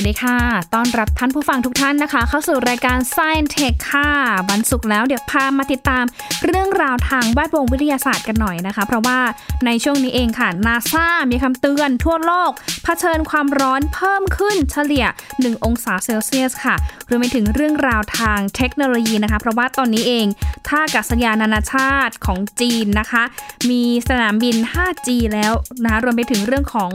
[0.00, 0.38] วัสดีค่ะ
[0.74, 4.10] ต้อนรับท่านผู้ฟังทุกท่านนะคะ เข้าสู่รายการ Science Tech ค่ะ
[4.50, 6.04] วันศุกร์แล้วเดี๋ยวพามาติดตาม
[6.46, 9.18] เรื่องราวทางแวดวงวิทยาศาสตร์กันหน่อยนะคะ เพราะว่า
[9.66, 12.50] ในช่วงนี้เองค่ะ นาซามีคำเตือนทั่วโลก
[12.84, 16.74] เผชิญความร้อนเพิ่มขึ้นเฉลี่ย 1 องศาเซลเซียสค่ะ
[17.08, 20.26] รวมไปถึงเรื่องราวทางเทคโนโลยีนะคะ เพราะว่าตอนนี้เอง
[20.68, 23.22] ท่าอากาศยานนานาชาติของจีนนะคะ
[23.70, 25.52] มีสนามบิน 5G แล้ว
[25.84, 26.92] นะคะรวมไปถึงเรื่องของ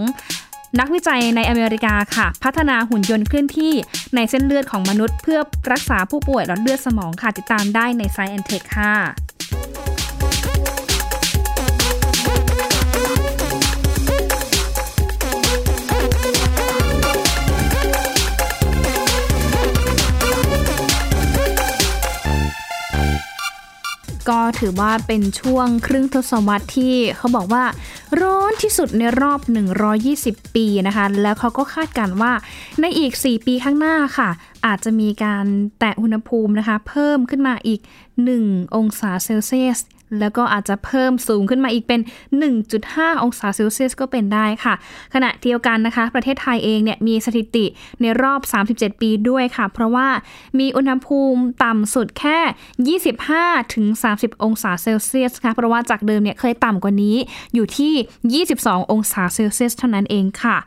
[0.79, 3.73] นักวิจัยในอเมริกาค่ะ พัฒนาหุ่นยนต์เคลื่อนที่
[4.15, 5.39] ในเส้นเลือดของมนุษย์ เพื่อ
[5.71, 8.93] รักษาผู้ป่วยหลอดเลือดสมองค่ะ ติดตามได้ใน Science Tech ค่ะ
[24.31, 27.63] ก็ถือว่าเป็นช่วงครึ่งทศวรรษที่เขาบอกว่า
[28.21, 29.39] ร้อนที่สุดในรอบ
[29.97, 32.33] 120 ปีนะคะ แล้วเขาก็คาดการณ์ว่า
[32.81, 34.29] ในอีก 4 ปีข้างหน้าค่ะ
[34.65, 35.45] อาจจะมีการ
[35.79, 37.79] แตะอุณหภูมินะคะ เพิ่มขึ้นมาอีก
[38.27, 39.79] 1 องศาเซลเซียส
[40.19, 42.01] แล้วก็อาจจะเพิ่มสูงขึ้นมาอีกเป็น
[42.61, 44.73] 1.5 องศาเซลเซียสก็เป็นได้ค่ะ
[45.13, 47.65] ขณะเดียวกันนะคะ ประเทศไทยเองเนี่ยมีสถิติ
[48.01, 48.41] ในรอบ
[48.71, 50.07] 37 ปีด้วยค่ะ เพราะว่า
[50.59, 57.17] มีอุณหภูมิต่ำสุดแค่ 25ถึง30 องศาเซลเซียสค่ะ เพราะว่าจากเดิมเนี่ยเคยต่ำกว่านี้
[57.53, 60.57] อยู่ที่ 22 องศาเซลเซียสเท่านั้นเองค่ะ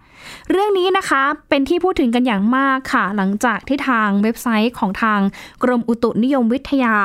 [0.50, 5.20] เรื่องนี้นะคะเป็นที่พูดถึงกันอย่างมากค่ะ หลังจากที่ทางเว็บไซต์ของทาง
[5.62, 6.96] กรมอุตุนิยมวิทยา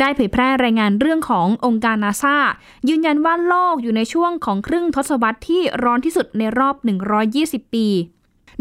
[0.00, 2.36] ได้เผยแพร่รายงานเรื่องขององค์การนาซา
[2.88, 6.74] ยืนยันว่าโลกอยู่ในช่วงของครึ่งทศวรรษที่ร้อนที่สุดในรอบ
[7.64, 7.88] 120 ปี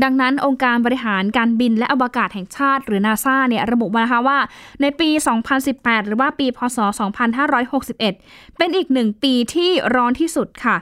[0.04, 4.40] ดังนั้นองค์การบริหารการบินและอวกาศแห่งชาติ หรือนาซาเนี่ยระบุมานะคะว่า
[4.82, 5.10] ในปี
[5.60, 6.78] 2018 หรือว่าปี พศ
[7.44, 10.76] 2561 เป็นอีกหนึ่งปีที่ร้อนที่สุดค่ะ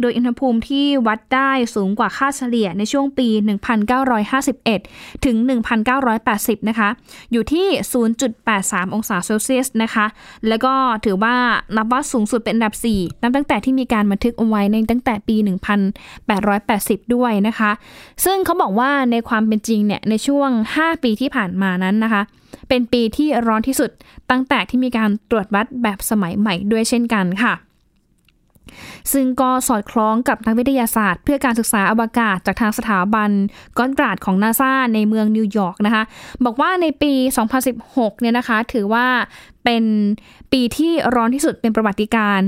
[0.00, 3.28] โดยอุณหภูมิที่วัดได้สูงกว่าค่าเฉลี่ยในช่วงปี
[4.46, 5.36] 1951 ถึง
[6.02, 6.88] 1980 นะคะ
[7.32, 7.66] อยู่ที่
[8.30, 10.06] 0.83 องศาเซลเซียสนะคะ
[10.48, 11.36] แล้วก็ถือว่า
[11.76, 15.36] นับว่าสูงสุดเป็นอันดับ 4 นับตั้งแต่ที่มีการบันทึกเอาไว้ในตั้งแต่ปี
[16.24, 17.70] 1880 ด้วยนะคะ
[18.24, 22.22] ซึ่งเขาบอกว่าในความเป็นจริงเนี่ยในช่วง 5 ปีที่ผ่านมานั้นนะคะ
[22.68, 23.90] เป็นปีที่ร้อนที่สุด
[24.30, 27.54] ตั้งแต่ที่มีการตรวจวัดแบบสมัยใหม่ด้วยเช่นกันค่ะ
[29.12, 33.30] ซึ่งก็สอดคล้องกับนักวิทยาศาสตร์ เพื่อการศึกษาอวกาศจากทางสถาบัน
[33.78, 36.02] ก้อนกราดของนาซาในเมืองนิวยอร์กนะคะ
[36.44, 37.12] บอกว่าในปี
[37.68, 39.06] 2016 เนี่ยนะคะ ถือว่า
[39.64, 39.84] เป็น
[40.52, 42.40] ปีที่ร้อนที่สุดเป็นประวัติการ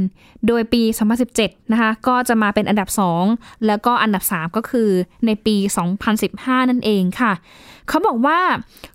[0.47, 0.83] โดยปี
[1.27, 2.89] 2017 นะคะ ก็จะมาเป็นอันดับ
[3.27, 4.91] 2 แล้วก็อันดับ 3 ก็คือ
[5.27, 5.57] ในปี
[6.13, 7.33] 2015 นั่นเองค่ะ
[7.91, 8.41] เขาบอกว่า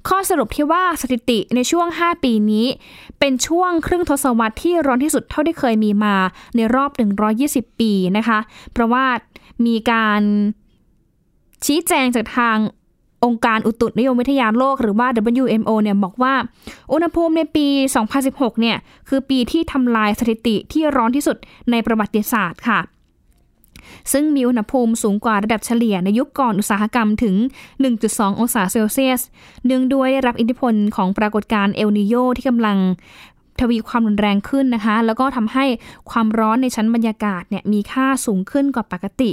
[0.07, 2.67] ข้อสรุปที่ว่าสถิติในช่วง 5 ปีนี้
[3.19, 6.15] เป็นช่วงครึ่งทศวรรษที่ร้อนที่สุดเท่าที่เคยมีมา
[6.55, 6.89] ในรอบ
[7.35, 8.39] 120 ปีนะคะ
[8.71, 9.05] เพราะว่า
[9.65, 10.21] มีการ
[11.65, 12.57] ชี้แจงจากทาง
[13.25, 15.07] องค์การอุตุนิยมวิทยาโลกหรือว่า
[15.43, 16.33] WMO เนี่ยบอกว่า
[16.93, 17.67] อุณหภูมิในปี
[18.13, 18.77] 2016 เนี่ย
[19.09, 21.37] คือปีที่ทำลายสถิติที่ร้อนที่สุด
[21.71, 22.79] ในประวัติศาสตร์ค่ะ
[24.11, 27.35] ซึ่งมีอุณหภูมิสูงกว่าระดับเฉลี่ยในยุคก่อนอุตสาหกรรมถึง
[27.87, 29.21] 1.2 องศาเซลเซียส
[29.65, 32.77] เนื่องด้วยได้รับอิทธิพลของปรากฏการณ์เอลนิโยที่กำลัง
[33.61, 35.65] ทวีความรุนแรงขึ้นนะคะ แล้วก็ทำให้
[36.11, 39.31] ความร้อนในชั้นบรรยากาศเนี่ยมีค่าสูงขึ้นกว่าปกติ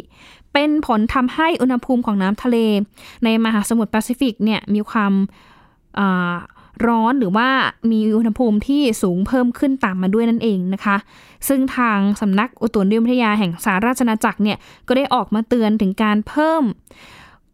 [0.53, 2.57] เป็นผลทำให้อุณหภูมิของน้ำทะเล
[3.25, 5.13] ในมหาสมุทรแปซิฟิกเนี่ยมีความ
[6.87, 7.49] ร้อนหรือว่า
[7.91, 10.97] มีอุณหภูมิที่สูงเพิ่มขึ้นตามมาด้วยนั่นเองนะคะ
[11.49, 16.63] ซึ่งทางสำนักอุตุนิยมวิทยาแห่งสหราชอาณาจักรเนี่ยก็ได้ออกมาเตือนถึงการเพิ่ม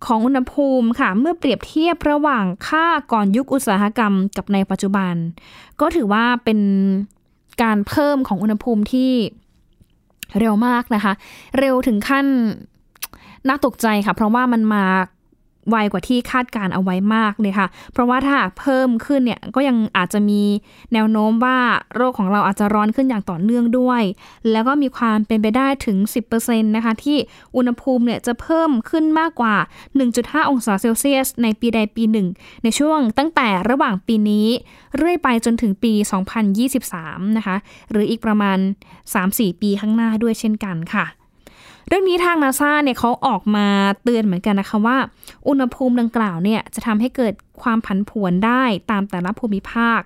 [0.07, 5.15] ของอุณหภูมิค่ะ เมื่อเปรียบเทียบระหว่างค่าก่อนยุคอุตสาหกรรมกับในปัจจุบัน
[5.81, 6.61] ก็ถือว่าเป็น
[7.63, 9.13] การเพิ่มของอุณหภูมิที่
[10.39, 11.13] เร็วมากนะคะ
[11.59, 12.27] เร็วถึงขั้น
[13.49, 14.85] น่าตกใจค่ะ เพราะว่ามันมา
[15.69, 20.43] ไวกว่าที่คาดการเอาไว้มากเลยค่ะ เพราะว่าถ้าเพิ่มขึ้นเนี่ยก็ยังอาจจะมี
[20.93, 21.59] แนวโน้มว่า
[21.95, 24.03] โรคของเราอาจจะร้อนขึ้นอย่างต่อเนื่องด้วย
[24.51, 25.97] แล้วก็มีความเป็นไปได้ถึง
[26.37, 27.17] 10%นะคะที่
[27.57, 29.55] อุณหภูมิเนี่ยจะเพิ่มขึ้นมากกว่า
[30.03, 32.29] 1.5 องศาเซลเซียส ในปีใดปีหนึ่ง
[32.63, 34.47] ในช่วงตั้งแต่ระหว่างปีนี้
[34.97, 35.93] เรื่อยไปจนถึงปี
[36.67, 37.57] 2023 นะคะ
[37.91, 38.59] หรืออีกประมาณ
[39.09, 41.07] 3-4 ปีข้างหน้าด้วยเช่นกันค่ะ
[41.89, 43.67] เรื่องนี้ทางนาซาเนี่ยเขาออกมา
[44.03, 44.97] เตือนเหมือนกันนะคะว่า
[45.49, 50.01] อุณหภูมิดังกล่าวเนี่ยจะทำให้เกิดความผันผวนได้ตามแต่ละภูมิภาค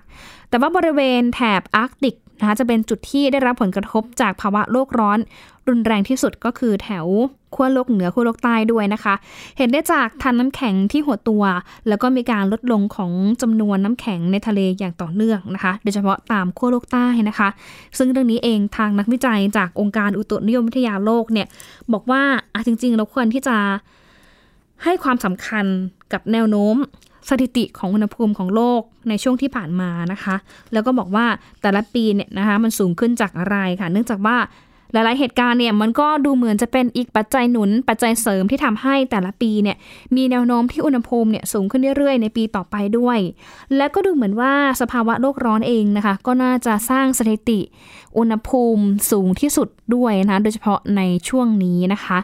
[0.49, 5.19] แต่ว่าบริเวณแถบอาร์กติกนะคะจะเป็นจุดที่ได้รับผลกระทบจากภาวะโลกร้อน
[5.67, 7.05] รุนแรงที่สุดก็คือแถว
[7.55, 9.13] ขั้วโลกเหนือขั้วโลกใต้ด้วยนะคะ
[9.57, 11.43] เห็นได้จากทานน้ำแข็งที่หัวตัว
[11.87, 13.11] แล้วก็มีการลดลงของ
[13.41, 17.49] จำนวนน้ำแข็งในทะเลอย่างต่อเนื่องนะคะ โดยเฉพาะตามขั้วโลกใต้นะคะ
[17.97, 21.47] ซึ่งเรื่องนี้เองทางนักวิจัยจากองค์การอุตุนิยมวิทยาโลกเนี่ย
[21.93, 22.21] บอกว่า
[22.53, 23.57] อะจริง ๆ เราควรที่จะ
[24.83, 25.65] ให้ความสำคัญ
[26.13, 26.75] กับแนวโน้ม
[27.29, 30.35] สถิติของอุณหภูมิของโลกในช่วงที่ผ่านมานะคะ
[30.73, 31.25] แล้วก็บอกว่า
[31.61, 34.37] แต่ละปีเนี่ยนะคะมันสูงขึ้นจากอะไรค่ะ เนื่องจากว่า
[34.93, 39.77] หลาย ๆ เหตุการณ์เนี่ยมันก็ดูเหมือนจะเป็นอีกปัจจัยหนุน ปัจจัยเสริมที่ทำให้แต่ละปีเนี่ย
[40.15, 43.19] มีแนวโน้มที่อุณหภูมิเนี่ยสูงขึ้นเรื่อย ๆ ในปีต่อไปด้วย
[43.75, 47.59] และก็ดูเหมือนว่าสภาวะโลกร้อนเองนะคะ ก็น่าจะสร้างสถิติ
[48.17, 52.19] อุณหภูมิสูงที่สุดด้วยนะโดยเฉพาะในช่วงนี้นะคะ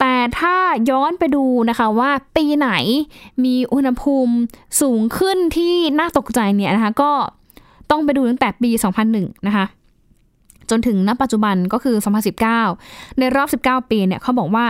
[0.00, 0.56] แต่ถ้า
[0.90, 2.70] ย้อนไปดูนะคะว่าปีไหน
[3.44, 4.34] มีอุณหภูมิ
[4.80, 7.12] สูงขึ้นที่น่าตกใจเนี่ยนะคะก็
[7.90, 8.70] ต้องไปดูตั้งแต่ปี
[9.08, 9.64] 2001 นะคะ
[10.70, 11.96] จนถึงณปัจจุบันก็คือ
[12.56, 14.66] 2019 ในรอบ 19 ปีเนี่ยเขาบอกว่า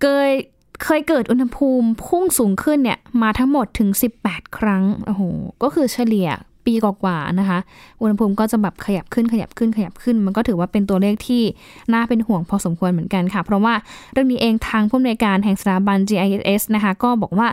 [0.00, 0.30] เคย
[0.84, 3.88] เคยเกิดอุณหภูมิพุ่งสูงขึ้นเนี่ยมาทั้งหมดถึง
[4.22, 5.22] 18 ครั้งโอ้โห
[5.62, 6.28] ก็คือเฉลี่ย
[6.66, 7.58] ปีกว่าๆนะคะ
[8.00, 11.42] อุณหภูมิก็จะแบบขยับขึ้นขยับขึ้นขยับขึ้น มันก็ถือว่าเป็นตัวเลขที่
[11.92, 13.74] น่าเป็นห่วงพอสมควรเหมือนกันค่ะ เพราะว่า
[14.12, 17.48] เรื่องนี้เองทางผู้อำนวยการแห่งสถาบัน GIS นะคะ ก็บอกว่า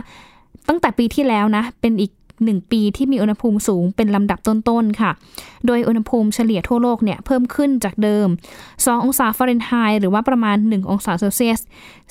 [0.68, 2.12] ตั้งแต่ปีที่แล้วนะ เป็นอีก
[2.52, 5.10] 1 ปีที่มีอุณหภูมิสูงเป็นลำดับต้นๆค่ะ
[5.66, 8.28] โดยอุณหภูมิเฉลี่ยทั่วโลกเนี่ยเพิ่มขึ้นจากเดิม
[8.66, 11.60] 2 องศาฟาเรนไฮต์หรือว่าประมาณ 1 องศาเซลเซียส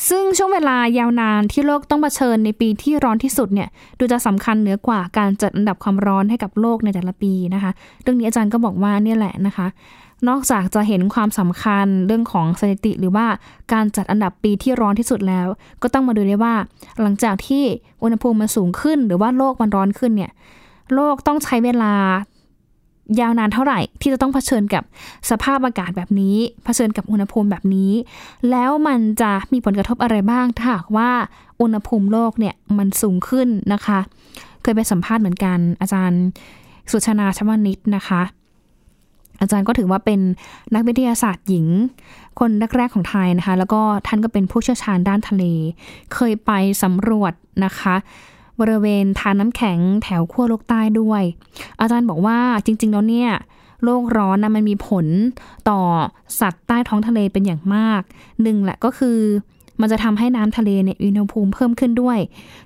[0.09, 3.69] ซึ่งช่วงเวลายาวนานที่โลกต้องเผชิญในปีที่ร้อนที่สุดเนี่ย
[3.99, 7.71] ดูจะสำคัญเหนือกว่าการจัดอันดับความร้อนให้กับโลกในแต่ละปีนะคะ
[8.01, 9.67] เรื่องนี้อาจารย์ก็บอกว่าเนี่ยแหละนะคะ
[10.29, 13.25] นอกจากจะเห็นความสำคัญเรื่องของสถิติ หรือว่า
[13.73, 15.47] การจัดอันดับปีที่ร้อนที่สุดแล้ว
[15.81, 16.55] ก็ต้องมาดูด้วยว่า
[17.01, 17.63] หลังจากที่
[18.03, 20.31] อุณหภูมิมันสูงขึ้น หรือว่าโลกมันร้อนขึ้นเนี่ย
[20.93, 21.93] โลกต้องใช้เวลา
[23.19, 24.83] ยาวนานเท่าไหร่ที่จะต้องเผชิญกับ
[25.29, 27.91] สภาพอากาศแบบนี้ เผชิญกับอุณหภูมิแบบนี้
[28.51, 31.11] แล้วมันจะมีผลกระทบอะไรบ้างถ้าหากว่า
[31.61, 33.99] อุณหภูมิโลกเนี่ยมันสูงขึ้นนะคะ
[34.61, 36.23] เคยไปสัมภาษณ์เหมือนกัน อาจารย์
[36.91, 38.21] สุชนาชวนิตนะคะ
[39.41, 40.19] อาจารย์ก็ถือว่าเป็น
[40.73, 41.65] นักวิทยาศาสตร์หญิง
[42.39, 45.43] คนแรกๆของไทยนะคะ แล้วก็ท่านก็เป็นผู้เชี่ยวชาญด้านทะเล
[46.13, 46.51] เคยไป
[46.83, 47.33] สำรวจ
[47.65, 47.95] นะคะ
[48.59, 51.23] บริเวณทานน้ำแข็งแถวขั้วโลกใต้ด้วย
[51.79, 53.31] อาจารย์บอกว่าจริง ๆ แล้วเนี่ย
[53.83, 55.05] โลกร้อนนะมันมีผล
[55.69, 55.79] ต่อ
[56.39, 58.01] สัตว์ใต้ท้องทะเลเป็นอย่างมาก
[58.41, 59.17] หนึ่งแหละก็คือ
[59.81, 62.19] มันจะทำให้น้ำทะเลเนี่ยอุณหภูมิเพิ่มขึ้นด้วย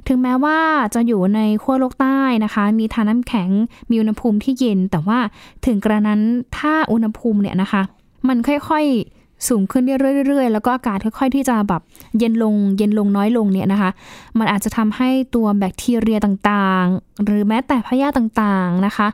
[0.07, 0.59] ถึงแม้ว่า
[0.95, 3.49] จะอยู่ในขั้วโลกใต้นะคะ มีทานน้าแข็ง
[3.89, 5.19] มีอุณหภูมิที่เย็น แต่ว่า
[5.65, 6.21] ถึงกระนั้น
[6.57, 7.81] ถ้าอุณหภูมิเนี่ยนะคะ
[8.27, 9.83] มันค่อยๆสูงขึ้น
[10.27, 11.81] เรื่อยๆ แล้วก็อากาศค่อยๆ ที่จะแบบ
[12.19, 13.89] เย็นลง เย็นลงน้อยลงเนี่ยนะคะ
[14.37, 19.07] มันอาจจะทำให้ตัวแบคทีเรียต่างๆ หรือแม้แต่พยาธิต่างๆนะคะ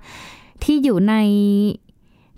[0.63, 1.13] ที่อยู่ใน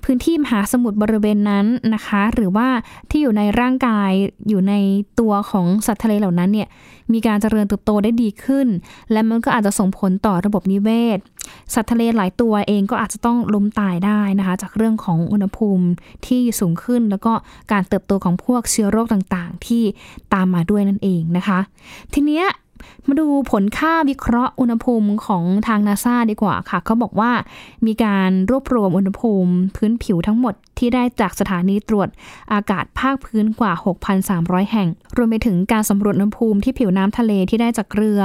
[0.03, 2.67] พื้นที่มหาสมุทรบริเวณนั้นนะคะ หรือว่า
[3.09, 4.11] ที่อยู่ในร่างกาย
[4.49, 4.73] อยู่ใน
[5.19, 6.67] ตัวของสัตว์ทะเลเหล่านั้นเนี่ย
[7.13, 8.67] มีการเจริญเติบโตได้ดีขึ้น
[9.11, 11.19] และมันก็อาจจะส่งผลต่อระบบนิเวศ
[11.73, 15.85] สัตว์ทะเลหลายตัวเองก็อาจจะต้องล้มตายได้นะคะ จากเรื่องของอุณหภูมิ
[16.27, 17.33] ที่สูงขึ้น แล้วก็
[17.71, 19.83] การเติบโตของพวกเชื้อโรคต่างๆ ที่
[20.33, 21.59] ตามมาด้วยนั่นเองนะคะ
[22.13, 22.47] ทีเนี้ย
[23.07, 27.31] มาดูผลค่าวิเคราะห์อุณหภูมิของทางนาซาดีกว่าค่ะเขาบอกว่า
[27.85, 32.09] มีการรวบรวมอุณหภูมิพื้นผิวทั้งหมดที่ได้จากสถานีตรวจ
[32.53, 33.73] อากาศภาคพื้นกว่า
[34.21, 34.87] 6,300 แห่ง
[35.17, 38.21] รวมไปถึงการสำรวจอุณหภูมิที่ผิวน้ำทะเลที่ได้จากเรือ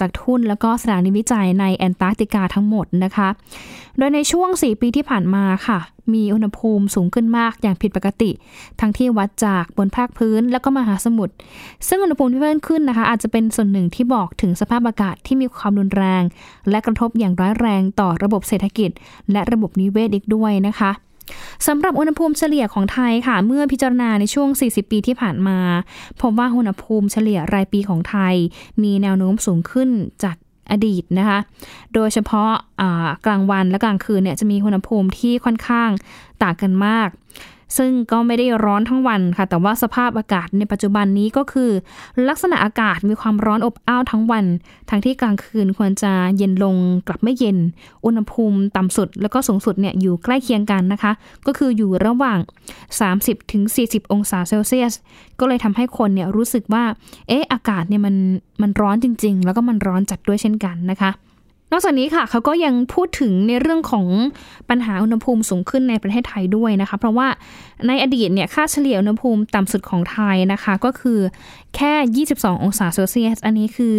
[0.00, 3.28] จากทุ่นแล้วก็สถานีวิจัยในแอนตาร์กติกาทั้งหมดนะคะ
[3.98, 5.78] โดยในช่วง 4 ปีที่ผ่านมาค่ะ
[6.14, 8.30] มีอุณหภูมิสูงขึ้นมากอย่างผิดปกติ
[8.80, 11.34] ทั้งที่วัดจากบนภาคพื้นแล้วก็มหาสมุทร
[11.88, 16.22] ซึ่งอุณหภูมิที่เพิ่มขึ้นนะคะ อาจจะเป็นส่วนหนึ่งที่บอกถึงสภาพอากาศที่มีความรุนแรง
[16.70, 18.90] และกระทบอย่างร้ายแรงต่อระบบเศรษฐกิจ
[19.32, 20.92] และระบบนิเวศอีกด้วยนะคะ
[21.66, 25.58] สำหรับอุณหภูมิเฉลี่ยของไทยค่ะ เมื่อพิจารณาในช่วง 40 ปีที่ผ่านมา
[26.20, 28.34] พบว่าอุณหภูมิเฉลี่ยรายปีของไทย
[28.82, 29.90] มีแนวโน้มสูงขึ้น
[30.24, 30.36] จาก
[30.70, 31.38] อดีตนะคะ
[31.94, 32.50] โดยเฉพาะ
[33.26, 35.90] กลางวันและกลางคืนเนี่ยจะมีอุณหภูมิที่ค่อนข้าง
[36.42, 37.08] ต่างกันมาก
[37.76, 41.70] ซึ่งก็ไม่ได้ร้อนทั้งวันค่ะ แต่ว่าสภาพอากาศในปัจจุบันนี้ก็คือ
[42.28, 44.44] ลักษณะอากาศมีความร้อนอบอ้าวทั้งวัน
[44.90, 47.58] ทั้งที่กลางคืนควรจะเย็นลงกลับไม่เย็น
[48.04, 51.12] อุณหภูมิต่ำสุด แล้วก็สูงสุดเนี่ยอยู่ใกล้เคียงกันนะคะ
[51.46, 52.38] ก็คืออยู่ระหว่าง
[53.26, 54.94] 30-40 องศาเซลเซียส
[55.40, 56.84] ก็เลยทำให้คนเนี่ยรู้สึกว่า
[57.28, 58.14] เอ๊ะอากาศเนี่ยมัน
[58.62, 61.10] มันร้อนจริง ๆ แล้วก็มันร้อนจัดด้วยเช่นกันนะคะ
[61.72, 64.06] นอกจากนี้ค่ะเขาก็ยังพูดถึงในเรื่องของ
[64.70, 67.28] ปัญหาอุณหภูมิสูงขึ้นในประเทศไทยด้วยนะคะ เพราะว่า
[67.86, 71.18] ในอดีตเนี่ยค่าเฉลี่ยอุณหภูมิต่ำสุดของไทยนะคะ ก็คือ
[71.76, 73.96] แค่ 22 องศาเซลเซียส อันนี้คือ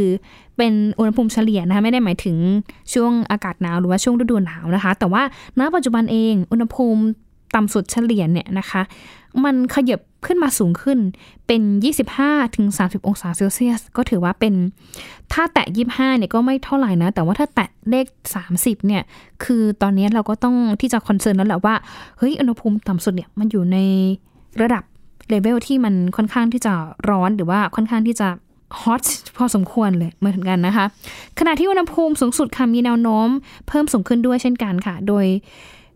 [0.57, 2.38] เป็นอุณหภูมิเฉลี่ยนะคะไม่ได้หมายถึง
[2.93, 5.24] ช่วงอากาศหนาวหรือว่าช่วงฤดูหนาวนะคะ แต่ว่า
[5.59, 7.01] ณปัจจุบันเองอุณหภูมิ
[7.55, 8.81] ต่ำสุดเฉลี่ยเนี่ยนะคะ
[9.43, 11.00] มันขยับขึ้นมาสูงขึ้น
[11.47, 11.62] เป็น
[12.09, 14.53] 25ถึง30 องศาเซลเซียส ก็ถือว่าเป็น
[15.33, 18.05] ถ้าแตะ 25เนี่ยก็ไม่เท่าไหร่นะ แต่ว่าถ้าแตะเลข
[18.45, 19.03] 30เนี่ย
[19.43, 21.75] คือตอนนี้เราก็ต้องที่จะ concern แล้วแหละว่า
[22.17, 23.77] เฮ้ยอุณหภูมิต่ำสุดเนี่ยมันอยู่ใน
[24.62, 24.83] ระดับ
[25.29, 26.74] เลเวลที่มันค่อนข้างที่จะ
[27.09, 28.29] ร้อนหรือว่าค่อนข้างที่จะ
[28.81, 29.03] hot
[29.38, 30.86] พอสมควรเลยเหมือนกันนะคะ
[31.39, 33.27] ขณะที่อุณหภูมิสูงสุดค่ะมีแนวโน้ม
[33.67, 35.25] เพิ่มสูงขึ้นด้วยเช่นกันค่ะ โดย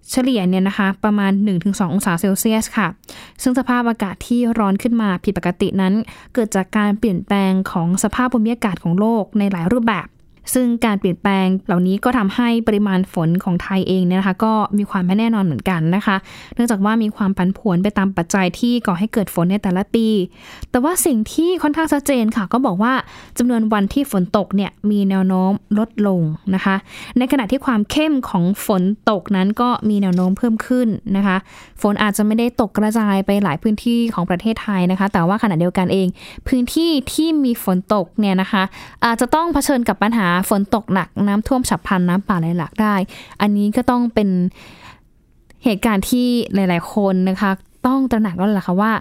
[0.10, 1.32] เฉลี่ยเนี่ยนะคะประมาณ
[1.62, 2.88] 1-2 องศาเซลเซียสค่ะ
[3.42, 5.94] ซึ่งสภาพอากาศที่ร้อนขึ้นมาผิดปกตินั้น
[6.34, 10.08] เกิดจากการเปลี่ยนแปลงของสภาพภูมิอากาศของโลกในหลายรูปแบบ
[10.54, 16.16] ซึ่งการเปลี่ยนแปลงเหล่านี้ก็ทำให้ปริมาณฝนของไทยเองเนี่ยนะคะ ก็มีความไม่แน่นอนเหมือนกันนะคะ
[16.56, 20.08] เนื่องจากว่ามีความผันผวนไปตามปัจจัยที่ก่อให้เกิดฝนในแต่ละปี
[20.72, 22.94] แต่ว่าสิ่งที่ค่อนข้างชัดเจนค่ะ ก็บอกว่า
[23.38, 26.22] จำนวนวันที่ฝนตกเนี่ยมีแนวโน้มลดลง
[26.56, 26.76] นะคะ
[27.18, 31.38] ในขณะที่ความเข้มของฝนตกนั้นก็มีแนวโน้มเพิ่มขึ้นนะคะ
[31.82, 36.08] ฝนอาจจะไม่ได้ตกกระจายไปหลายพื้นที่ของประเทศไทยนะคะ แต่ว่าขณะเดียวกันเอง
[36.48, 38.64] พื้นที่ที่มีฝนตกเนี่ยนะคะ
[39.06, 42.96] อาจจะต้องเผชิญกับปัญหาฝนตกหนักน้ำท่วมฉับพลันน้ำป่าไหลหลากได้
[43.42, 44.30] อันนี้ก็ต้องเป็น
[45.64, 47.52] เหตุการณ์ที่หลาย ๆ คนนะคะ
[47.88, 48.92] ต้องตระหนักแล้วล่ะค่ะว่า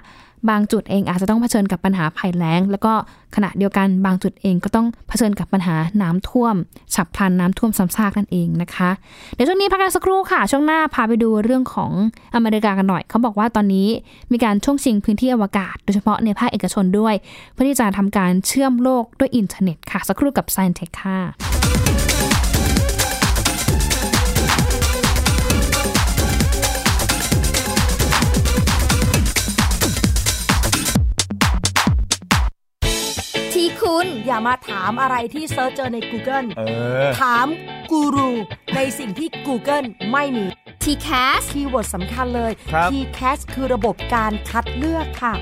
[0.49, 2.93] บางจุดเองอาจจะต้องเผชิญกับปัญหาภัยแล้ง แล้วก็
[3.37, 6.55] ขณะเดียวกันบางจุดเองก็ต้องเผชิญกับปัญหาน้ำท่วม
[6.95, 8.91] ฉับพลันน้ำท่วมซ้ำซากนั่นเองนะคะ
[9.35, 11.93] เดี๋ยวช่วงนี้พักกันสักครู่ค่ะ ช่วงหน้าพาไปดูเรื่องของ
[12.35, 13.89] อเมริกากันหน่อย เขาบอกว่าตอนนี้
[14.33, 17.15] มีการช่วงชิงพื้นที่อวกาศ โดยเฉพาะในภาคเอกชนด้วย
[17.53, 21.90] เพื่อที่จะทำการเชื่อมโลกด้วยอินเทอร์เน็ตค่ะ สักครู่กับ Science Tech ค่ะ
[33.91, 36.63] คุณอย่ามาถามอะไรที่ search เจอใน Google เอ
[37.05, 37.47] อถาม
[37.91, 38.31] กูรู
[38.77, 40.45] ในสิ่งที่ Google ไม่มี
[40.85, 45.35] TCAS keyword สำคัญเลยครับ TCAS คือระบบการคัดเลือกค่ะ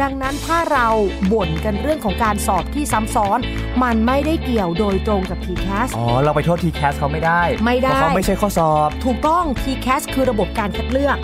[0.00, 0.88] ดังนั้นถ้าเรา
[1.32, 3.38] บ่นกันเรื่องของการสอบที่ซ้ำซ้อน
[3.82, 11.18] มันไม่ได้เกี่ยวโดยตรงกับ TCAS อ๋อ เราไปโทษ TCAS เขาไม่ได้ ไม่ได้ เพราะเขาไม่ใช่ข้อสอบ ถูกต้อง TCAS คือระบบการคัดเลือก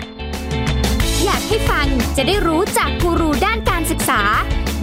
[1.25, 4.21] อยากให้ฟังจะได้รู้จากกูรูด้านการศึกษา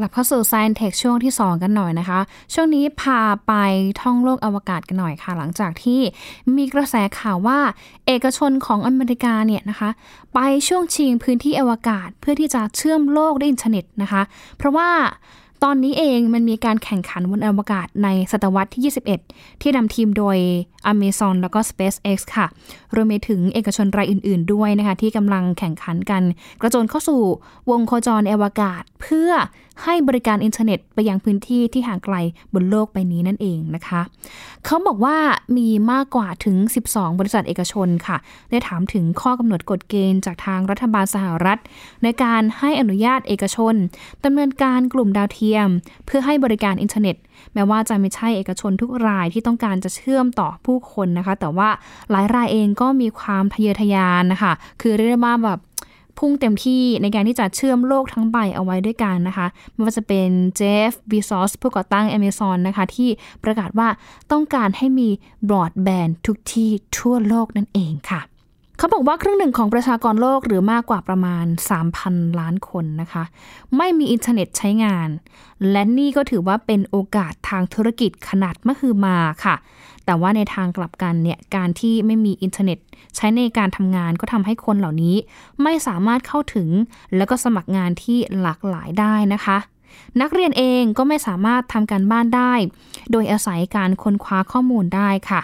[0.00, 2.20] กลับเข้าสู่ Science Tech ช่วงที่ 2 กันหน่อยนะคะ
[2.54, 3.52] ช่วงนี้พาไป
[4.00, 6.00] ท่องโลกอวกาศกันหน่อยค่ะ หลังจากที่
[6.56, 7.58] มีกระแสข่าวว่า
[8.06, 9.90] เอกชนของอเมริกาเนี่ยนะคะ
[10.34, 10.38] ไป
[10.68, 14.22] ช่วงชิงพื้นที่อวกาศเพื่อที่จะเชื่อมโลกด้วยอินเทอร์เน็ตนะคะ
[14.56, 14.88] เพราะว่า
[15.64, 18.92] ตอนนี้เองมันมีการแข่งขันบนอวกาศในศตวรรษที่
[19.24, 20.36] 21 ที่นำทีมโดย
[20.92, 22.46] Amazon แล้วก็ SpaceX ค่ะ
[22.94, 26.22] รวมไปถึงเอกชนรายอื่น ๆ ด้วยนะคะ ที่กำลังแข่งขันกัน
[26.60, 27.22] กระโจนเข้าสู่
[27.70, 29.32] วงโคจรอวกาศ เพื่อ
[29.84, 32.16] ให้บริการอินเทอร์เน็ตไปยังพื้นที่ที่ห่างไกล
[32.54, 34.00] บนโลกใบนี้นั่นเองนะคะ
[34.64, 35.16] เขาบอกว่า
[35.56, 36.56] มีมากกว่าถึง
[36.88, 38.16] 12 บริษัทเอกชนค่ะ
[38.50, 41.58] ได้ถามถึงข้อกำหนดกฎเกณฑ์จากทางรัฐบาลสหรัฐ
[42.02, 43.74] ในการให้อนุญาตเอกชน
[44.24, 45.68] ดำเนินการกลุ่มดาวเทียม
[46.06, 47.16] เพื่อให้บริการอินเทอร์เน็ต
[47.54, 51.68] แม้ว่าจะไม่ใช่เอกชนทุกรายที่ต้องการจะเชื่อมต่อผู้คนนะคะ แต่ว่า
[52.10, 55.60] หลายรายเองก็มีความทะเยอทะยานนะคะ คือเรียกได้ว่าแบบ
[56.18, 63.08] พุ่งเต็มที่ในการที่จะเชื่อมโลกทั้งใบเอาไว้ด้วยกันนะคะ ไม่ว่าจะเป็นเจฟบีซอสผู้ก่อตั้ง Amazon นะคะ ที่
[63.44, 63.88] ประกาศว่า
[64.32, 65.08] ต้องการให้มี
[65.48, 68.20] บรอดแบนด์ทุกที่ทั่วโลกนั่นเองค่ะ
[68.80, 71.46] เขาบอกว่าครึ่งหนึ่งของประชากรโลกหรือมากกว่าประมาณ
[71.92, 73.24] 3,000 ล้านคนนะคะ
[73.76, 75.08] ไม่มีอินเทอร์เน็ตใช้งาน
[75.70, 79.56] และนี่ก็ถือว่าเป็นโอกาสทางธุรกิจขนาดมหึมาค่ะ
[80.04, 82.78] แต่ว่าในทางกลับกันเนี่ยการที่ไม่มีอินเทอร์เน็ต
[83.16, 85.16] ใช้ในการทำงานก็ทำให้คนเหล่านี้
[85.62, 86.68] ไม่สามารถเข้าถึง
[87.16, 89.58] แล้วก็สมัครงานที่หลากหลายได้นะคะ
[90.20, 92.52] นักเรียนเองก็ไม่สามารถทำการบ้านได้
[93.10, 95.42] โดยอาศัยการค้นคว้าข้อมูลได้ค่ะ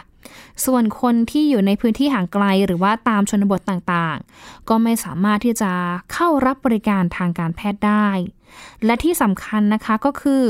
[0.65, 5.73] ส่วนคนที่อยู่ในพื้นที่ห่างไกลหรือว่าตามชนบทต่างๆ ก็ไม่สามารถที่จะ
[6.13, 8.09] เข้ารับบริการทางการแพทย์ได้
[8.85, 10.43] และที่สำคัญนะคะก็คือ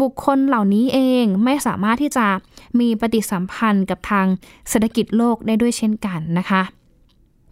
[0.00, 2.26] บุคคลเหล่านี้เองไม่สามารถที่จะ
[2.80, 4.26] มีปฏิสัมพันธ์กับทาง
[4.68, 6.62] เศรษฐกิจโลกได้ด้วยเช่นกันนะคะ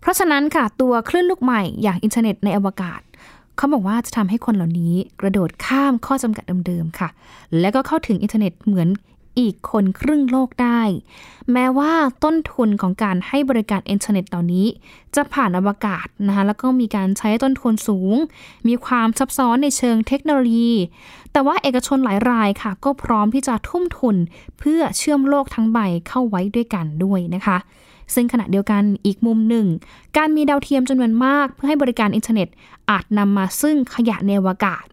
[0.00, 3.00] เพราะฉะนั้นค่ะตัวคลื่นลูกใหม่อย่างอินเทอร์เน็ตในอวกาศ
[3.56, 7.08] เขาบอกว่าจะทำให้คนเหล่านี้กระโดดข้ามข้อจำกัดเดิมๆค่ะ
[7.60, 8.88] และก็เข้าถึงอินเทอร์เน็ตเหมือน
[9.38, 10.80] อีกคนครึ่งโลกได้
[11.52, 11.92] แม้ว่า
[12.24, 14.66] ต้นทุนของการให้บริการอินเทอร์เน็ตเหล่านี้
[15.14, 18.14] จะผ่านอวกาศนะคะแล้วก็มีการใช้ต้นทุนสูง
[18.68, 20.72] มีความซับซ้อนในเชิงเทคโนโลยี
[21.32, 24.16] แต่ว่าเอกชนหลายรายค่ะ ก็พร้อมที่จะทุ่มทุน
[24.58, 27.58] เพื่อเชื่อมโลกทั้งใบเข้าไว้ด้วยกันด้วยนะคะ
[28.14, 29.66] ซึ่งขณะเดียวกันอีกมุมหนึ่ง
[30.16, 32.48] การมีดาวเทียมจำนวนมากเพื่อให้บริการอินเทอร์เน็ต
[32.90, 34.84] อาจนำมาซึ่งขยะในอวกาศ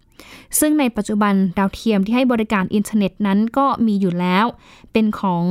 [0.59, 4.45] ซึ่งในปัจจุบันดาวเทียมที่ให้บริการอินเทอร์เน็ตนั้นก็มีอยู่แล้ว
[4.91, 5.45] เป็นของ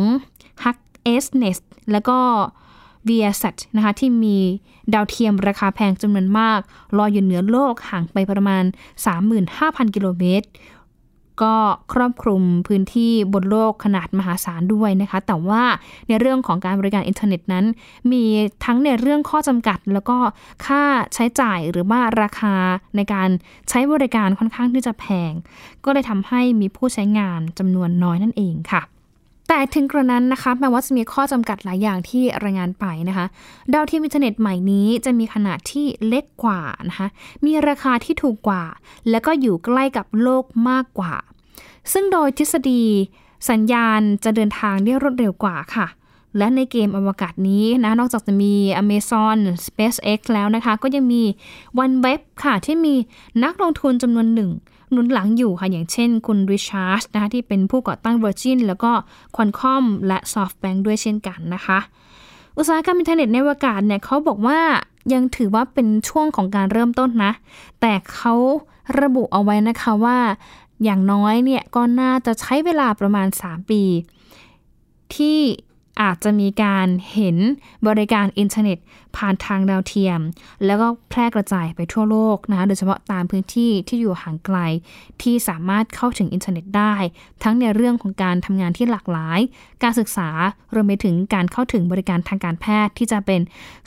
[0.64, 0.76] h u c
[1.22, 2.18] s n e s t แล้วก็
[3.08, 4.36] v i a s a t นะคะที่มี
[4.94, 6.60] ดาวเทียมราคาแพงจำนวนมาก
[6.98, 8.64] ลอยอยู่เหนือโลกห่างไปประมาณ
[9.28, 10.46] 35,000 กิโลเมตร
[11.42, 11.54] ก็
[11.92, 15.62] ครอบคลุมพื้นที่บนโลกขนาดมหาศาลด้วยนะคะ แต่ว่า
[16.08, 17.64] ในเรื่องของการบริการอินเทอร์เน็ตนั้น
[18.12, 18.24] มี
[18.64, 20.18] ทั้งในเรื่องข้อจำกัด แล้วก็
[20.66, 20.82] ค่า
[21.14, 22.54] ใช้จ่ายหรือว่าราคา
[22.96, 23.28] ในการ
[23.68, 25.32] ใช้บริการค่อนข้างที่จะแพง
[25.84, 28.82] ก็เลยทำให้มีผู้ใช้งานจำนวนน้อยนั่นเองค่ะ
[29.48, 33.26] แต่ถึงกระนั้นนะคะแม้ว่าจะมีข้อจำกัดหลายอย่างที่รายงานไปนะคะ
[33.72, 37.06] ดาวเทียมอินเทอร์เน็ตใหม่นี้จะมีขนาดที่เล็กกว่านะคะ
[37.44, 38.64] มีราคาที่ถูกกว่า
[39.10, 41.14] และก็อยู่ใกล้กับโลกมากกว่า
[41.92, 42.84] ซึ่งโดยทฤษฎี
[43.50, 45.86] สัญญาณจะเดินทางได้รวดเร็วกว่าค่ะ
[46.38, 51.22] และในเกมอวกาศนี้นะ นอกจากจะมี Amazon SpaceX แล้วนะคะ ก็ยังมี
[51.82, 52.94] OneWeb ค่ะ ที่มี
[53.44, 54.50] นักลงทุนจำนวนหนึ่ง
[54.90, 58.92] หนุนหลังอยู่ค่ะ อย่างเช่นคุณริชาร์ดนะคะที่เป็นผู้ก่อตั้ง Virgin แล้วก็
[59.36, 61.78] Qualcomm และ SoftBank ด้วยเช่นกันนะคะ
[62.56, 64.60] อุตสาหกรรมอินเทอร์เน็ตในอวกาศเนี่ยเขาบอกว่า
[65.12, 67.32] ยังถือว่าเป็นช่วงของการเริ่มต้นนะ
[67.80, 68.34] แต่เขา
[69.00, 70.18] ระบุเอาไว้นะคะว่า
[70.84, 73.82] อย่างน้อยเนี่ยก็น่าจะใช้เวลาประมาณ 3 ปี
[75.14, 75.38] ที่
[76.02, 77.36] อาจจะมีการเห็น
[77.88, 78.78] บริการอินเทอร์เน็ต
[79.16, 80.20] ผ่านทางดาวเทียม
[80.66, 84.58] แล้วก็แพร่กระจายไปทั่วโลกนะคะโดยเฉพาะตามพื้นที่ที่อยู่ห่างไกล
[85.22, 86.94] ที่สามารถเข้าถึงอินเทอร์เน็ตได้
[87.42, 89.40] ทั้งในเรื่องของการทำงานที่หลากหลาย
[89.82, 90.28] การศึกษา
[90.74, 93.40] รวมไปถึงการเข้าถึงบริการทางการแพทย์ที่จะเป็น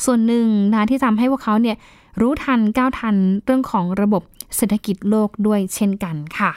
[0.06, 1.78] ส่วนหนึ่งนะที่ทำให้พวกเขาเนี่ย
[2.21, 4.21] รู้ทันก้าวทันเรื่องของระบบ
[4.56, 6.52] เศรษฐกิจโลกด้วยเช่นกันค่ะ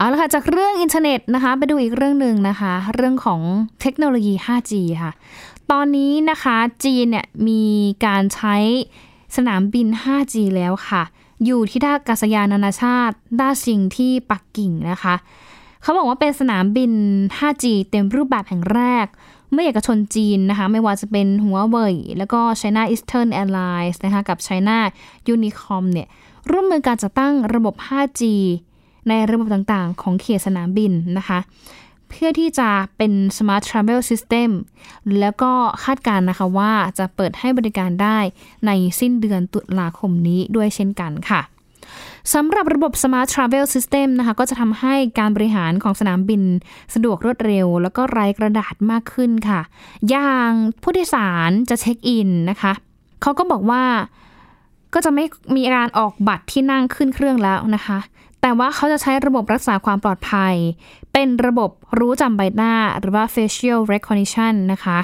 [0.00, 3.40] เอาละค่ะจากเรื่องอินเทอร์เน็ตนะคะไปดูอีกเรื่องหนึ่งนะคะ เรื่องของ
[3.80, 5.12] เทคโนโลยี 5G ค่ะ
[5.70, 7.64] ตอนนี้นะคะจีนเนี่ยมี
[8.06, 8.56] การใช้
[9.36, 11.02] สนามบิน 5G แล้วค่ะ
[11.44, 15.14] อยู่ที่ท่าอากาศยานนานาชาติด้าซิงที่ปักกิ่งนะคะ
[15.82, 16.92] เขาบอกว่าเป็นสนามบิน
[17.38, 19.06] 5G เต็มรูปแบบแห่งแรก
[19.52, 24.78] เมื่อเอกชนจีนนะคะ ไม่ว่าจะเป็นหัวเว่ยแล้วก็ China Eastern Airlines นะคะกับ China
[25.32, 26.08] Unicom เนี่ย
[26.50, 28.22] ร่วมมือการจัดตั้งระบบ 5G
[29.08, 31.38] ในระบบต่างๆ ของเขตสนามบินนะคะ
[32.08, 34.50] เพื่อที่จะเป็น Smart Travel System
[35.20, 35.52] แล้วก็
[35.84, 38.18] คาดการณ์นะคะว่าจะเปิดให้บริการได้
[38.66, 41.40] ในสิ้นเดือนตุลาคมนี้ด้วยเช่นกันค่ะ
[42.34, 46.42] สำหรับระบบ Smart Travel System นะคะก็จะทำให้การบริหารของสนามบิน
[46.94, 49.60] สะดวกรวดเร็ว แล้วก็ไร้กระดาษมากขึ้นค่ะ
[50.10, 50.50] อย่าง
[50.82, 52.72] ผู้โดยสารจะเช็คอินนะคะ
[53.22, 53.84] เขาก็บอกว่า
[54.94, 55.24] ก็จะไม่
[55.56, 57.98] มีการออกบัตรที่นั่งขึ้นเครื่องแล้วนะคะ
[58.40, 60.54] แต่ว่าเขาจะใช้ระบบรักษาความปลอดภัย
[61.12, 64.98] เป็นระบบรู้จำใบหน้าหรือว่า facial recognition นะคะ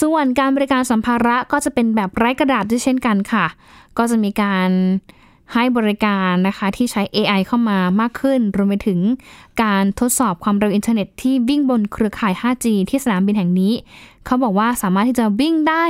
[0.00, 3.46] ส่วนการบริการสัมภาระก็จะเป็นแบบไร้กระดาษด้วยเช่นกันค่ะ
[3.98, 4.70] ก็จะมีการ
[5.52, 9.00] ให้บริการนะคะที่ใช้ AI เข้ามามากขึ้น รวมไปถึง
[9.62, 13.72] การทดสอบความเร็วอินเทอร์เน็ตที่วิ่งบนเครือข่าย 5G ที่สนามบินแห่งนี้
[14.26, 15.84] เขาบอกว่าสามารถที่จะวิ่งได้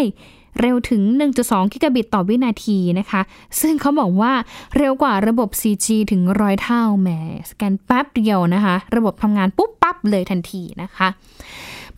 [0.61, 1.03] เร็วถึง
[1.37, 3.21] 1.2 กิกะบิตต่อวินาทีนะคะ
[3.61, 4.33] ซึ่งเขาบอกว่า
[4.77, 7.09] เร็วกว่าระบบ 4G ถึงร้อยเท่าแหม
[7.51, 11.09] สแกนแป๊บเดียวนะคะ ระบบทำงานปุ๊บปั๊บเลยทันทีนะคะ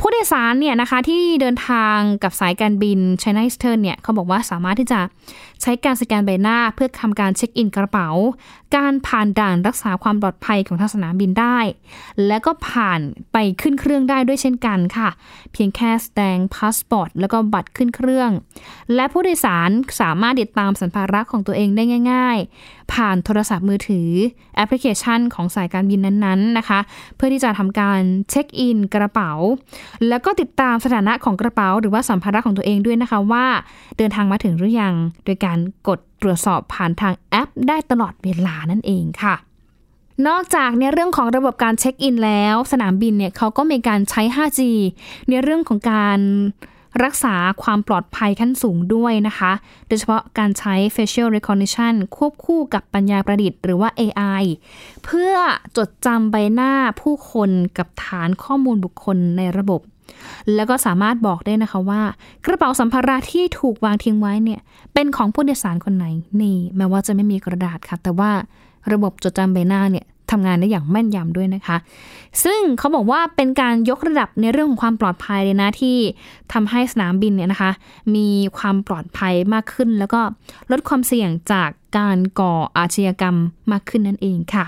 [0.00, 5.00] ผู้โดยสารเนี่ยนะคะที่เดินทางกับสายการบิน China Eastern เนี่ยเขาบอกว่าสามารถที่จะ
[5.62, 8.08] ใช้การสแกนใบหน้าเพื่อทำการเช็คอินกระเป๋า
[8.76, 11.58] การผ่านด่านรักษาความปลอดภัยของทางสนามบินได้
[12.26, 13.00] และก็ผ่าน
[13.32, 15.08] ไปขึ้นเครื่องได้ด้วยเช่นกันค่ะ
[15.52, 18.30] เพียงแค่แสดงพาสปอร์ตแล้วก็บัตรขึ้นเครื่อง
[18.94, 24.10] และผู้โดยสารสามารถติดตามสัมภาระของตัวเองได้ง่าย ๆ ผ่านโทรศัพท์มือถือ
[24.56, 26.78] แอปพลิเคชันของสายการบินนั้นๆนะคะ
[27.16, 29.32] เพื่อที่จะทำการเช็คอินกระเป๋า
[30.08, 33.46] แล้วก็ติดตามสถานะของกระเป๋า หรือว่าสัมภาระของตัวเองด้วยนะคะว่า
[33.98, 34.94] เดินทางมาถึงหรือยัง
[35.24, 35.47] โดยการ
[35.88, 39.34] กดตรวจสอบผ่านทางแอป ได้ตลอดเวลานั่นเองค่ะ
[40.28, 44.60] นอกจากในเรื่องของระบบการเช็คอินแล้ว สนามบินเนี่ยเขาก็มีการใช้ 5G
[45.28, 46.18] ในเรื่องของการ
[47.04, 49.52] รักษาความปลอดภัยขั้นสูงด้วยนะคะ
[49.86, 54.44] โดยเฉพาะการใช้ facial recognition ควบคู่กับปัญญาประดิษฐ์หรือว่า AI
[55.04, 55.34] เพื่อ
[55.76, 59.80] จดจำใบหน้าผู้คนกับฐานข้อมูลบุคคลในระบบ
[60.54, 62.02] แล้วก็สามารถบอกได้นะคะว่า
[62.46, 64.60] กระเป๋าสัมภาระที่ถูกวางทิ้งไว้เนี่ย
[64.94, 66.06] เป็นของผู้โดยสารคนไหน
[66.40, 68.30] นี่แม้ว่าจะไม่มีกระดาษค่ะ แต่ว่า
[68.92, 71.76] ระบบจดจำใบหน้าเนี่ยทำงานได้อย่างแม่นยำด้วยนะคะ
[72.44, 75.96] ซึ่งเขาบอกว่าเป็นการยกระดับในเรื่องของความปลอดภัยเลยนะที่
[76.52, 77.72] ทำให้สนามบินเนี่ยนะคะ
[78.14, 80.20] มีความปลอดภัยมากขึ้น แล้วก็
[80.70, 83.36] ลดความเสี่ยงจากการก่ออาชญากรรม
[83.72, 84.66] มากขึ้นนั่นเองค่ะ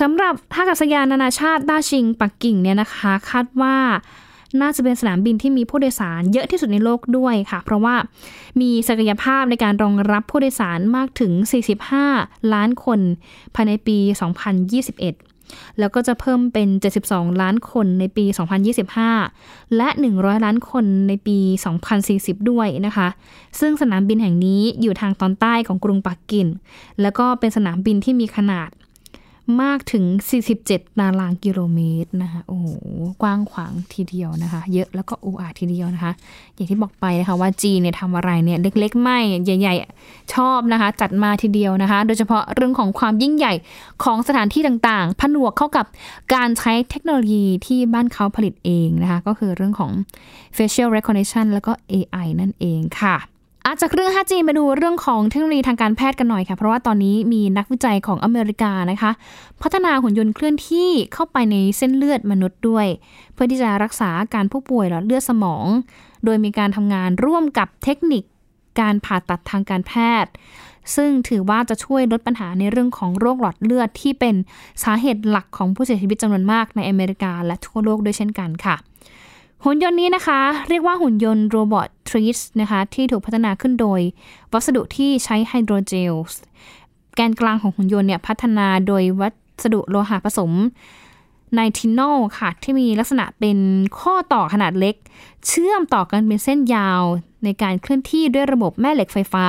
[0.00, 3.76] สำหรับท่าอากาศยานนานาชาติต้าชิงปักกิ่งเนี่ยนะคะ คาดว่า
[4.60, 7.94] น่าจะเป็นสนามบินที่มีผู้โดยสารเยอะที่สุดในโลกด้วยค่ะ เพราะว่า
[8.60, 11.32] มีศักยภาพในการรองรับผู้โดยสารมากถึง
[11.92, 13.00] 45 ล้านคน
[13.54, 13.98] ภายในปี
[14.88, 16.68] 2021 แล้วก็จะเพิ่มเป็น
[17.04, 18.24] 72 ล้านคนในปี
[19.00, 21.38] 2025 และ 100 ล้านคนในปี
[21.94, 23.08] 2040 ด้วยนะคะ
[23.60, 26.46] ซึ่งสนามบินแห่งนี้อยู่ทางตอนใต้ของกรุงปักกิ่ง
[27.00, 28.70] แล้วก็เป็นสนามบินที่มีขนาด
[29.62, 30.04] มากถึง
[30.50, 32.66] 47 ตารางกิโลเมตรนะคะ โอ้โห
[33.22, 36.12] กว้างขวางทีเดียวนะคะ เยอะแล้วก็อูอาทีเดียวนะคะ
[36.54, 43.54] อย่างที่บอกไปนะคะว่าจีนเนี่ยทำอะไรเนี่ยเล็กๆ ไม่ใหญ่ๆ ชอบนะคะ จัดมาทีเดียวนะคะ โดยเฉพาะเรื่องของความยิ่งใหญ่
[44.04, 45.86] ของสถานที่ต่างๆ ผนวกเข้ากับ
[46.34, 49.92] การใช้เทคโนโลยีที่บ้านเขาผลิตเองนะคะ ก็คือเรื่องของ
[50.56, 53.16] facial recognition แล้วก็ AI นั่นเองค่ะ
[53.66, 59.10] อาจจากเรื่อง 5G มาดูเรื่องของเทคโนโลยีทางการแพทย์กันหน่อยค่ะ เพราะว่าตอนนี้มีนักวิจัยของอเมริกานะคะ
[59.62, 62.86] พัฒนาหุ่นยนต์เคลื่อนที่เข้าไปในเส้นเลือดมนุษย์ด้วย
[63.34, 65.66] เพื่อที่จะรักษาการผู้ป่วยหลอดเลือดสมอง
[66.24, 68.22] โดยมีการทำงานร่วมกับเทคนิค
[68.80, 69.92] การผ่าตัดทางการแพ
[70.24, 70.32] ทย์
[70.96, 74.34] ซึ่งถือว่าจะช่วยลดปัญหาในเรื่องของโรคหลอดเลือดที่เป็น
[74.82, 78.76] สาเหตุหลักของผู้เสียชีวิตจำนวนมากในอเมริกาและทั่วโลกด้วยเช่นกันค่ะ
[79.64, 84.00] หุ่นยนต์นี้นะคะ เรียกว่าหุ่นยนต์ robotics นะคะ ที่ถูกพัฒนาขึ้นโดย
[84.52, 86.14] วัสดุที่ใช้ไฮโดรเจล
[87.14, 89.28] แกนกลางของหุ่นยนต์เนี่ยพัฒนาโดยวั
[89.62, 90.52] สดุโลหะผสม
[91.54, 93.58] ไนทินอลค่ะ ที่มีลักษณะเป็น
[93.98, 94.94] ข้อต่อขนาดเล็ก
[95.46, 97.02] เชื่อมต่อกันเป็นเส้นยาว
[97.44, 99.46] ในการเคลื่อนที่ด้วยระบบแม่เหล็กไฟฟ้า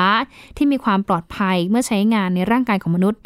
[0.58, 3.22] ที่มีความปลอดภัยเมื่อใช้งานในร่างกายของมนุษย์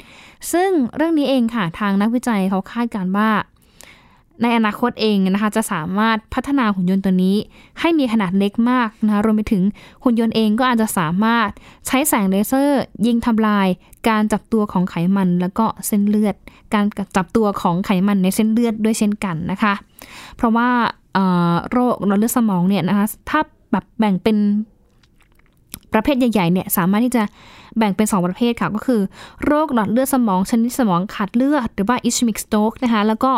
[0.52, 3.30] ซึ่งเรื่องนี้เองค่ะทางนักวิจัยเขาคาดการว่า
[4.42, 7.36] ในอนาคตเองนะคะจะสามารถพัฒนาหุ่นยนต์ตัวนี้
[7.80, 9.64] ให้มีขนาดเล็กมากนะคะรวมไปถึง
[10.04, 11.50] หุ่นยนต์เองก็อาจจะสามารถ
[11.88, 13.68] ใช้แสงเลเซอร์ ยิงทำลาย
[14.10, 16.36] การจับตัวของไขมัน แล้วก็เส้นเลือด
[16.74, 16.86] การ
[17.18, 19.74] จับตัวของไขมันในเส้นเลือดด้วยเช่นกันนะคะ
[20.36, 20.70] เพราะว่า
[21.72, 23.40] โรคหลอดเลือดสมองเนี่ยนะคะถ้า
[23.72, 24.38] แบบแบ่งเป็น
[25.94, 27.24] ประเภทใหญ่ๆเนี่ยสามารถที่จะ
[27.78, 29.02] แบ่งเป็น 2 ประเภทค่ะก็คือ
[29.46, 33.32] โรคหลอดเลือดสมองชนิดสมองขาดเลือด หรือว่า ischemic stroke นะคะแล้วก็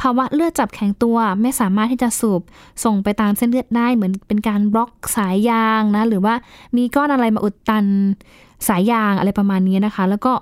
[0.00, 2.42] ภาวะเลือดจับแข็งตัวไม่สามารถที่จะสูบ
[2.84, 6.34] ส่งไปตามเส้นเลือดได้ เหมือนเป็นการบล็อกสายยางนะหรือว่า
[6.76, 7.86] มีก้อนอะไรมาอุดตัน
[8.68, 10.32] สายยางอะไรประมาณนี้นะคะ แล้วก็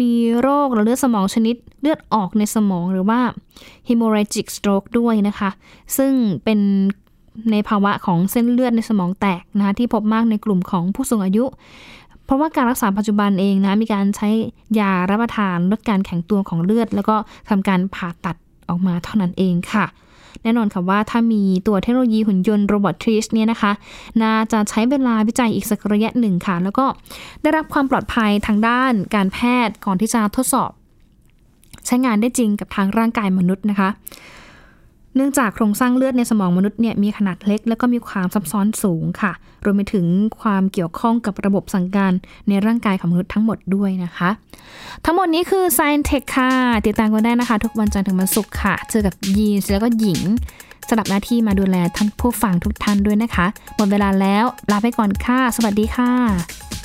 [0.00, 0.10] มี
[0.40, 3.20] โรคหลอดเลือดสมองชนิดเลือดออกในสมองหรือว่า
[3.88, 5.50] hemorrhagic stroke ด้วยนะคะ
[5.96, 6.12] ซึ่ง
[6.44, 6.60] เป็น
[7.50, 11.44] ในภาวะของเส้นเลือดในสมองแตกนะคะที่พบมากในกลุ่มของผู้สูงอายุ
[12.24, 14.28] เพราะว่าการรักษาปัจจุบันเองนะมีการใช้
[14.78, 17.16] ยารับประทานลดการแข็งตัวของเลือด แล้วก็
[17.48, 18.36] ทำการผ่าตัด
[18.68, 19.86] ออกมาเท่านั้นเองค่ะ
[20.42, 23.72] แน่นอนค่ะว่าถ้ามีตัวเทคโนโลยีหุ่นยนต์โรบอททริสเนี่ยนะคะ
[24.22, 26.86] น่าจะใช้เวลาวิจัยอีกสักระยะหนึ่งค่ะ แล้วก็
[27.42, 30.70] ได้รับความปลอดภัยทางด้านการแพทย์ก่อนที่จะทดสอบ
[31.86, 33.88] ใช้งานได้จริงกับทางร่างกายมนุษย์นะคะ
[35.16, 39.32] เนื่องจากโครงสร้างเลือดในสมองมนุษย์เนี่ยมีขนาดเล็ก และก็มีความซับซ้อนสูงค่ะ
[39.64, 40.06] รวมไปถึง
[40.40, 42.12] ความเกี่ยวข้องกับระบบสั่งการ
[42.48, 44.30] ในร่างกายของมนุษย์ทั้งหมดด้วยนะคะ
[45.04, 46.52] ทั้งหมดนี้คือ Science Tech ค่ะ
[46.86, 50.20] ติดตามกันได้นะคะ ทุกวันจันทร์ถึงวันศุกร์ค่ะ เจอกับยีนแล้วก็หญิง
[50.88, 53.46] สลับหน้าที่มาดูแลท่านผู้ฟังทุกท่านด้วยนะคะ
[53.76, 56.81] หมดเวลาแล้วลาไปก่อนค่ะ สวัสดีค่ะ